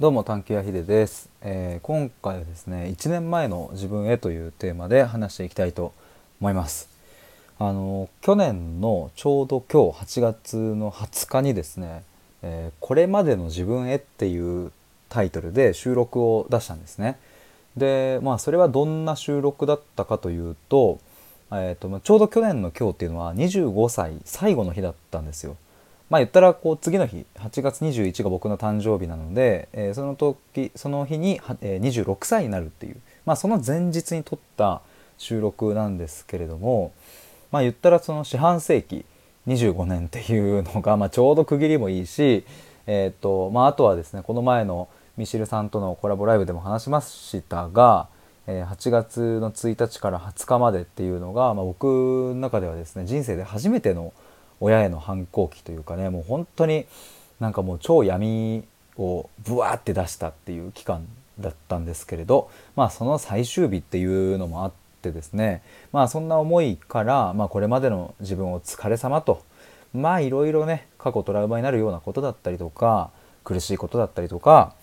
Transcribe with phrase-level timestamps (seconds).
[0.00, 5.92] どうも探求やひです、えー、今回はですね1年前の自分へというテーマで話していきたいと
[6.40, 6.88] 思います。
[7.58, 12.02] あの去年のちょうど今日8月の20日にですね、
[12.40, 14.72] えー、これまでの自分へっていう
[15.10, 17.18] タイトルで収録を出したんですね。
[17.76, 20.98] でまあそれはどんな収録だったかというと,、
[21.52, 25.58] えーと、ちょうど去年の今日っていうのは25歳最後の日だったんですよ。
[26.10, 34.82] まあ言ったらこう次の日8月21が僕の誕生日なので、えー、その時その日に、えー、26歳になるっていう、まあ、その前日に撮った
[35.16, 36.92] 収録なんですけれども
[37.52, 39.04] まあ言ったらその四半世紀
[39.46, 42.44] 25年っていうのが、まあ、ちょうど区切りもいいし、
[42.86, 48.08] えーとまあ、あとはですねこの前のミシルさんとのコラボライブでも話しましたが、
[48.46, 54.12] えー、8月の1日から20日までっていうのが、まあ、僕の中ではですね人生で初めての
[54.60, 56.86] 親への反抗期というかねもう本当に
[57.40, 58.64] なんかもう超闇
[58.96, 61.06] をブワーって出したっていう期間
[61.38, 65.62] だったんですけれどまあその最終日っていうのもあってですね
[65.92, 69.42] まあそんな思いから、まあ、これまでの自分を疲れ様と
[69.94, 73.10] まあいろいろね過去トラウマになるようなことだったりとか
[73.42, 74.74] 苦しいことだったりとか、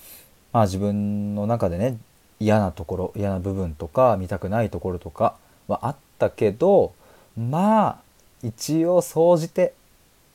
[0.51, 1.97] まあ、自分の中でね
[2.39, 5.35] 嫌なところ嫌な部分とか見たくないところとか
[5.67, 6.93] はあったけど
[7.37, 8.06] まあ
[8.43, 9.73] 一応総じて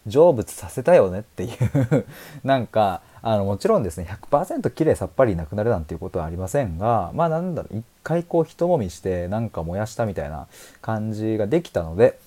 [0.06, 2.06] 成仏させたよねっていう。
[2.44, 10.48] なんかあのもちろんですね100%綺麗さっぱりなくなるなんていうことはありませんがまあなんだろう一回こうひともみしてなんか燃やしたみたいな
[10.81, 12.19] 感じができたので。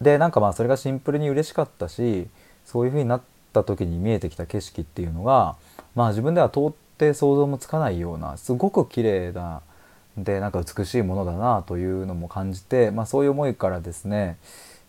[0.00, 2.26] でなんかまあそれがシンプルに嬉しかったし
[2.64, 3.20] そういう風になっ
[3.52, 5.56] た時に見えてきた景色っていうのが
[5.94, 9.60] まあ自分では到底想像もつかないようなすごく綺麗な
[10.24, 14.38] でなんか美しいものだなというのも感じて、まあ、そういう思いからですね、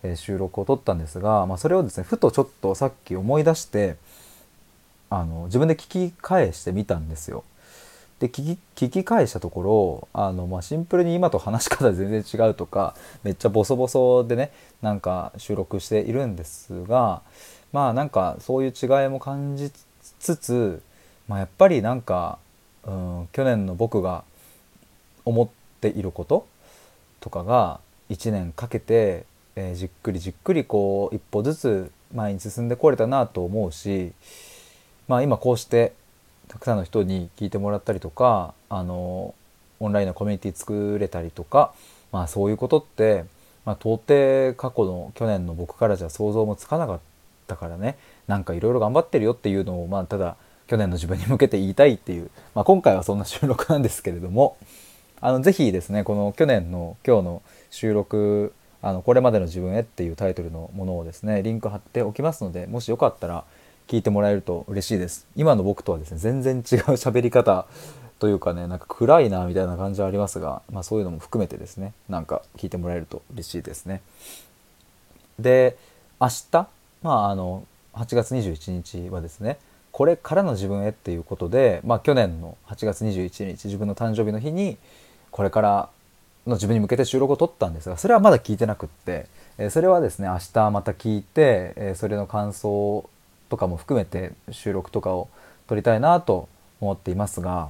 [0.04, 3.96] えー、収録を撮ったんですが、まあ、それをですねふとちょっとさっき思い出して
[5.10, 7.44] あの自分で聞き返してみたんですよ。
[8.22, 14.52] で聞き返したところあの、まあ、シンプルに今と話し方全然違うとかめっちゃボソボソでね
[14.84, 17.24] なんか収録しているんですが
[17.74, 19.72] まあなんかそういう違いも感じ
[20.20, 20.84] つつ、
[21.28, 22.38] まあ、やっぱりなんか、
[22.86, 24.24] うん、去年の僕が
[25.26, 25.48] 思っ
[25.80, 26.46] ていること
[27.20, 34.12] とかが1年かけて、えー、じっくりじっくりこう一歩ずつ前に進んでこれたなと思うし、
[35.08, 35.94] まあ、今こうして
[36.48, 39.34] たくさんの人に聞いてもらったりとかあの
[39.80, 41.74] オンラインのコミュニティ作れたりとか、
[42.12, 43.26] まあ、そういうことって、
[43.66, 47.00] まあ、到底過去の去年の僕からじゃ想像もつかなかっ
[47.48, 50.36] たからねなんかいろいろ頑張ってるよっていうのを、まあ、ただ
[50.68, 54.58] 去年の自分に向けて言いたいっていう、まあ、今回はそんな収録なんですけれども。
[55.22, 63.44] あのぜひですねこの去年の今日の収録あのこれまでの自分へっていうタイトルのものをですねリンク貼っておきますのでもしよかったら
[63.88, 65.28] 聞いてもらえると嬉しいです。
[65.36, 66.62] 今の僕とはですね全然違う
[66.96, 67.68] 喋り方
[68.20, 74.02] というかねなんか暗いなみたいな感じはありますが、まあ、そういうのも含めてですねなんか聞いてもらえると嬉しいですね。
[75.40, 75.78] で
[76.20, 76.68] 明日
[77.04, 79.58] まああの8月21日はですね
[79.92, 84.78] これからの自分へっていうことで、まあ、去年の8月21日自分の誕生日の日に
[85.32, 85.90] これから
[86.46, 89.28] の自分に向けて収録を撮ったんですがそれはまだ聞いてなくって、
[89.58, 93.10] えそれはですね明日また聞いて、えそれの感想
[93.50, 95.30] とかも含めて収録とかを
[95.68, 96.48] 撮りたいなと
[96.80, 97.70] 思っていますが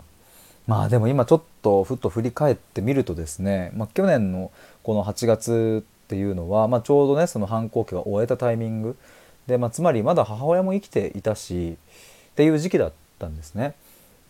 [0.68, 4.52] まあでも今ちょっとふっと振り返ってみるとですね、まあ、去年の
[4.84, 8.98] この8月っていうのは、まあ、ちょうどねその反抗期が終えたタイミング
[9.48, 11.78] で、まあ、つまりまだ母親も生きていたし
[12.32, 13.74] っていう時期だったんですね。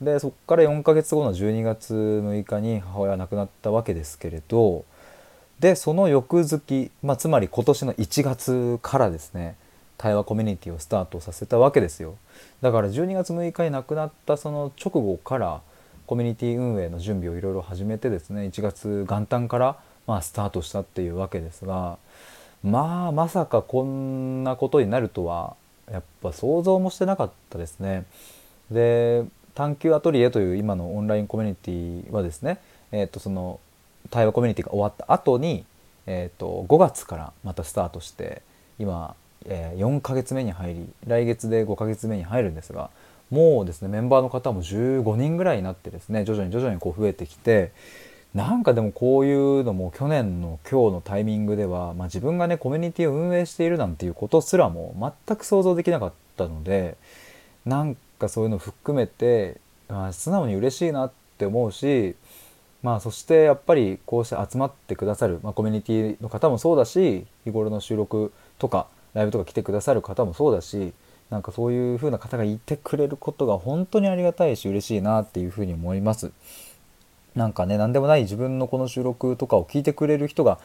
[0.01, 4.83] でそこから4ヶ月後の12月6日に母親は亡くなったわけですけれど
[5.59, 9.55] でその翌月、まあ、つまり今年の1月からですね
[9.99, 12.17] 対話コミュニティをスタートさせたわけですよ
[12.61, 15.61] だから12月6日に亡くなったその直後から
[16.07, 21.99] コミュニティ運営の準備をいろいろ始めてですね1月元旦からまあスタートしたっていうわけですが
[22.63, 25.55] まあまさかこんなことになるとは
[25.91, 28.05] やっぱ想像もしてなかったですね。
[28.71, 29.25] で
[29.55, 32.59] 探求アトリエという今のオンラインコミュニティはですね、
[32.91, 33.59] えー、とその
[34.09, 35.65] 対話コミュニティが終わった後に、
[36.07, 38.41] えー、と5月からまたスタートして
[38.79, 39.15] 今、
[39.45, 42.89] え、4ヶ月目に入り来月で5ヶ月目に入るんですが
[43.29, 47.71] もうですねメンバーの方も15人ぐらいになってですね徐々に徐々にこう増えてきて
[48.33, 56.95] なんかでもこういうのも去年の今日のタイミングでは、まあ、自分がねコミュニティを運営しているなんていうことすらも全く想像できなかったので
[57.65, 59.59] なんかかそういうのを含めて、
[59.89, 62.15] まあ、素直に嬉しいなって思うし
[62.83, 70.93] まあそしてやっぱりこうして集まってくださる、まあ、コミュニティの方もそうだし日頃の収録とかライブとか来てくださる方もそうだし
[71.29, 76.31] なんかそういう風な方がいてくれることが本当にありがたいし嬉しいなっていう風に思います。
[77.35, 80.59] なんかね何でもない自分のこの収録とかを聞いてくれる人が、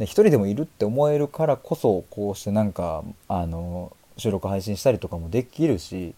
[0.00, 6.14] ね、一人でもいるって思えるからこそこうしてなんかあの収録配信したりとかもできるし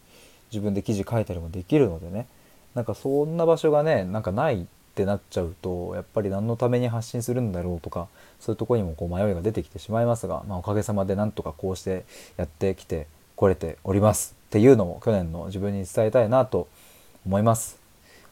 [0.53, 2.27] 自分で記事書いたりもできるのでね
[2.75, 4.65] なんかそんな場所がねなんかないっ
[4.95, 8.09] てなっちゃうとやっぱり何のために発信するんだろうとか
[8.39, 12.05] そういうとこにもこう迷いが出てきてしまいますが、まあ、おかげさまでなんとかこうして
[12.37, 13.07] やってきて
[13.37, 16.69] これておりますっていうのも去年の自分に伝えたいなと
[17.25, 17.79] 思います。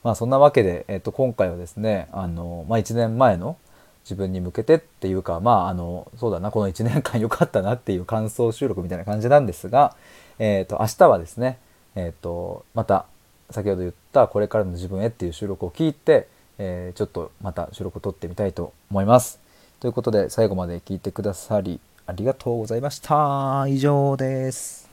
[0.05, 3.57] まあそんなわけで、えっと、今回はですねあの、まあ、1年前の
[4.05, 9.97] 自分に向けてっていうかまああのそうだなこの1年間良かったなっていう感想収録みたいな感じなんですが、
[10.39, 11.59] えっと、明日はですね、
[11.99, 13.07] えっと、また
[13.51, 16.29] 先ほど言ったこれからの自分へっていう収録を聞いて、
[16.59, 19.41] えー、ちょっとまた収録を撮ってみたいと思います。
[19.81, 23.67] ということで最後まで聞いてくださりありがとうございました。
[23.69, 24.88] 以上です。